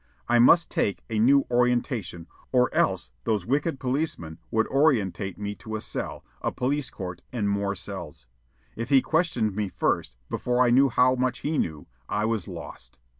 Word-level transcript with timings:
I 0.27 0.39
must 0.39 0.71
take 0.71 1.03
a 1.11 1.19
new 1.19 1.45
orientation, 1.51 2.25
or 2.51 2.73
else 2.73 3.11
those 3.23 3.45
wicked 3.45 3.79
policemen 3.79 4.39
would 4.49 4.65
orientate 4.69 5.37
me 5.37 5.53
to 5.53 5.75
a 5.75 5.81
cell, 5.81 6.25
a 6.41 6.51
police 6.51 6.89
court, 6.89 7.21
and 7.31 7.47
more 7.47 7.75
cells. 7.75 8.25
If 8.75 8.89
he 8.89 9.03
questioned 9.03 9.55
me 9.55 9.69
first, 9.69 10.17
before 10.27 10.65
I 10.65 10.71
knew 10.71 10.89
how 10.89 11.13
much 11.13 11.41
he 11.41 11.59
knew, 11.59 11.85
I 12.09 12.25
was 12.25 12.47
lost. 12.47 12.97